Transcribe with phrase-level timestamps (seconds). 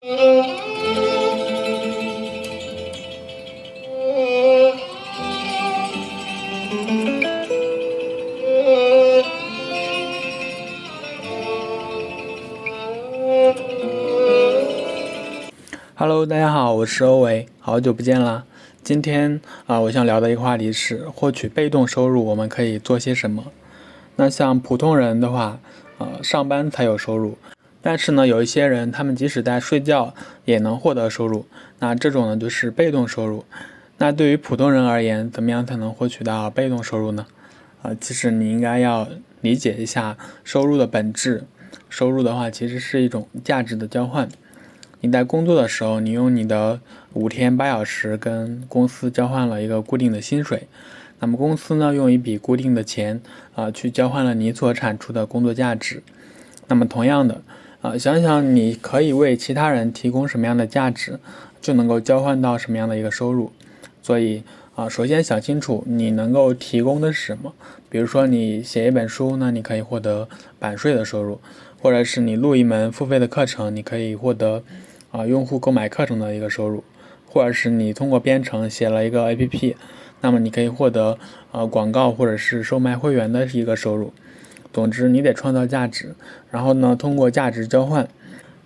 [0.00, 0.14] Hello，
[16.24, 18.44] 大家好，我是欧维，好久不见啦。
[18.84, 23.46] 今天啊，我想聊的一个话题是获取被动收入，我们可以做些什么？
[24.14, 25.58] 那像普通人的话，
[25.98, 27.36] 呃，上班才有收入，
[27.80, 31.46] 但是呢，有一些人他们即使在睡觉也能获得收入，
[31.78, 33.44] 那这种呢就是被动收入。
[33.98, 37.26] 那对于普通人而言，怎么样才能获取到被动收入呢？
[37.82, 39.08] 啊，其实你应该要
[39.40, 41.44] 理解一下收入的本质。
[41.88, 44.28] 收入的话，其实是一种价值的交换。
[45.00, 46.80] 你在工作的时候，你用你的
[47.12, 50.68] 五天八小时跟公司交换了一个固定的薪水，
[51.20, 53.20] 那么公司呢用一笔固定的钱
[53.54, 56.02] 啊去交换了你所产出的工作价值。
[56.66, 57.40] 那么同样的
[57.80, 61.20] 啊，想想你可以为其他人提供什么样的价值，
[61.60, 63.52] 就能够交换到什么样的一个收入。
[64.02, 64.42] 所以
[64.74, 67.52] 啊，首先想清楚你能够提供的是什么。
[67.88, 71.40] 比如说你写一本书，那你可以获得版税的收入，
[71.80, 74.62] 或者是你录一门付费的课程，你可以获得。
[75.10, 76.84] 啊，用户购买课程的一个收入，
[77.26, 79.74] 或者是你通过编程写了一个 APP，
[80.20, 81.18] 那么你可以获得
[81.50, 84.12] 啊广告或者是售卖会员的一个收入。
[84.72, 86.14] 总之，你得创造价值，
[86.50, 88.08] 然后呢，通过价值交换，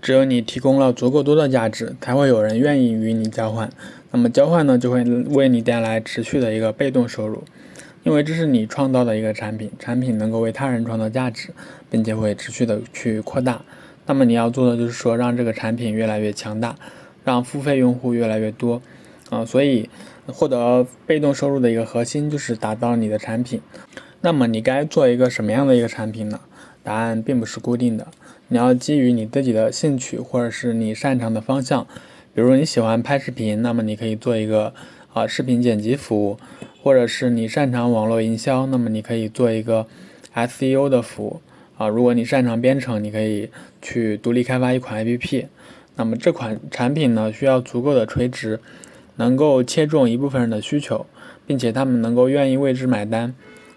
[0.00, 3.70] 只有你提供了足够多的价值，才会有人愿意与你交换。
[4.10, 7.44] 那么交换呢，就会为你带来持续的一个被动收入，
[8.02, 11.50] 因为这是你创造的一个产品，产品能够为他人创造价值，
[11.88, 13.62] 并且会持续的去扩大。
[14.06, 16.74] 那么你要做的就是说，让这个产品越来越强大，
[17.24, 18.82] 让付费用户越来越多，
[19.28, 19.88] 啊，所以
[20.32, 23.60] 获得被动收入的一个核心就是打造你的产品。
[24.20, 26.40] 那么你该做一个什么样的一个产品呢？
[26.82, 28.06] 答案并不是固定的，
[28.48, 31.86] 你要基于你自己的兴趣或者是你擅长的方向，
[32.34, 34.72] 比如你喜欢拍视频，那么你可以做一个
[35.12, 36.38] 啊视频剪辑服务，
[36.82, 39.86] 或者是你擅长网络营销，那么你可以做一个
[40.34, 41.40] SEO 的服务。
[41.76, 43.48] 啊，如果你擅长编程，你可以
[43.80, 45.46] 去独立开发一款 APP。
[45.96, 48.60] 那么这款产品呢，需要足够的垂直，
[49.20, 51.04] 能够切中一部分人的需求，
[51.46, 53.34] 并且他们能够愿意为之买单。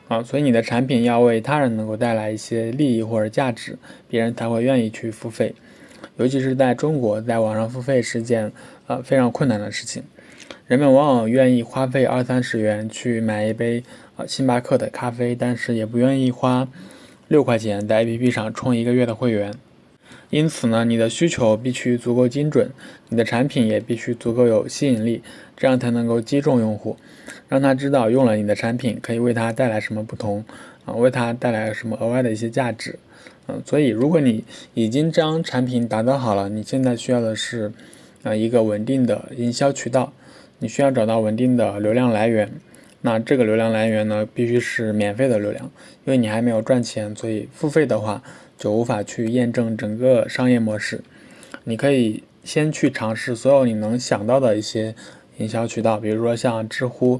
[0.07, 3.77] 啊，所以你的产品要为他人能够带来一些利益或者价值，
[4.07, 5.53] 别人才会愿意去付费。
[6.15, 8.49] 尤其是在中国，在网上付费是件
[8.87, 10.01] 呃非常困难的事情，
[10.65, 13.83] 人们往往愿意花费二三十元去买一杯
[14.15, 16.67] 啊星巴克的咖啡，但是也不愿意花。
[17.27, 19.53] 六块钱在 APP 上充一个月的会员，
[20.33, 22.71] 因此呢，你的需求必须足够精准，
[23.09, 25.21] 你的产品也必须足够有吸引力，
[25.55, 26.97] 这样才能够击中用户，
[27.47, 30.43] 让他知道用了你的产品可以为他带来什么不同
[30.85, 32.97] 啊，为他带来什么额外的一些价值。
[33.45, 37.71] 嗯，所以如果你已经将产品打造好了，你现在需要的是
[38.23, 40.11] 啊一个稳定的营销渠道，
[40.57, 42.51] 你需要找到稳定的流量来源。
[43.05, 45.69] 那这个流量来源呢，必须是免费的流量，
[46.05, 48.23] 因为你还没有赚钱，所以付费的话
[48.57, 51.01] 就无法去验证整个商业模式。
[51.65, 54.95] 你可以先去尝试所有你能想到的一些
[55.37, 57.19] 营销渠道，比如说像知乎、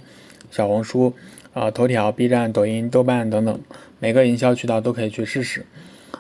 [0.50, 1.14] 小红书、
[1.54, 3.60] 啊头条、B 站、抖音、豆瓣等等，
[4.00, 5.66] 每个营销渠道都可以去试试。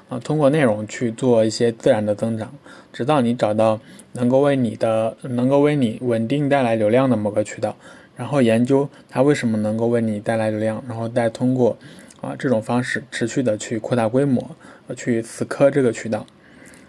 [0.10, 2.54] 啊，通过内容去做一些自然的增长，
[2.92, 3.80] 直到你找到
[4.12, 7.78] 能够为你的、能够为你稳定带来流量的某个渠道。
[8.24, 11.78] 然后研究它为什么能够为你带来流量，然后再通过
[12.22, 14.56] 啊这种方式持续的去扩大规模，
[14.96, 16.26] 去死磕这个渠道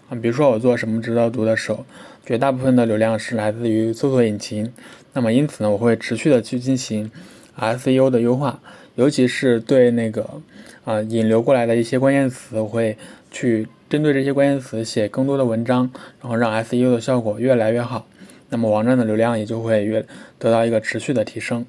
[0.07, 0.15] 啊。
[0.21, 1.85] 比如说我做什么值得读的时候，
[2.25, 4.71] 绝大部分的流量是来自于搜索引擎，
[5.11, 7.11] 那么因此呢，我会持续的去进行
[7.59, 8.61] SEO 的优化，
[8.95, 10.41] 尤其是对那个
[10.85, 12.97] 啊引流过来的一些关键词，我会
[13.29, 15.91] 去针对这些关键词写更多的文章，
[16.21, 18.07] 然后让 SEO 的效果越来越好。
[18.49, 20.05] 那么网站的流量也就会越
[20.39, 21.65] 得到一个持续的提升。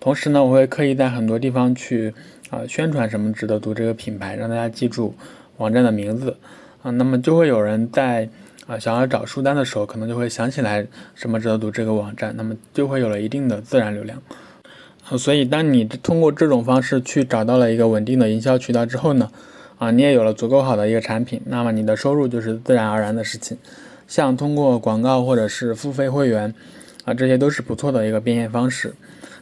[0.00, 2.12] 同时呢，我会刻意在很多地方去
[2.50, 5.14] 啊宣传什么值得读这个品牌，让大家记住
[5.58, 6.36] 网站的名字
[6.82, 6.90] 啊。
[6.90, 8.28] 那么就会有人在
[8.66, 14.20] 啊想要找书单的时候，可能就会想起来什么值得读这个网站，那么就会有了一定的自然流量。
[15.08, 19.30] 啊所以，当你通过这种方式去找到了一个稳定的营销渠道之后呢，
[19.78, 23.58] 啊，你也有了足够好的一个产品，那么你的收入就是自然而然的事情。
[24.06, 26.54] 像通过广告或者是付费会员，
[27.04, 28.94] 啊，这些都是不错的一个变现方式。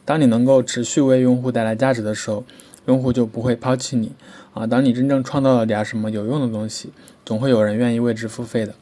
[0.04, 2.44] 当你能够持续为用户带来价值的时候，
[2.86, 4.12] 用户就不会抛弃你。
[4.52, 6.92] 啊，当你真正创造了点什么有用的东西，
[7.24, 8.74] 总会有人愿意为之付费的。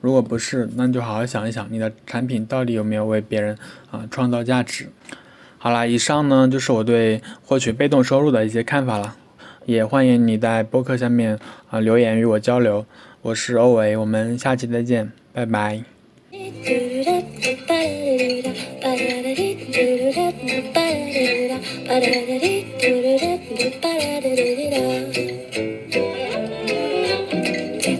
[0.00, 3.56] 如果不是，那你就好好想一想，你的产品到底有没有为别人
[3.90, 4.88] 啊创造价值。
[5.58, 9.16] 好啦，以上呢就是我对获取被动收入的一些看法了。
[9.66, 11.38] 也欢迎你在播客下面
[11.70, 12.84] 啊留言与我交流。
[13.24, 15.10] 我是欧维，我们下期再见。
[15.32, 15.82] 拜拜。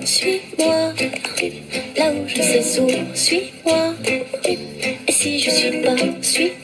[0.04, 0.92] Suis-moi,
[1.96, 3.94] là où je sais sourd, suis-moi.
[4.44, 6.63] Et si je suis pas, suis-moi,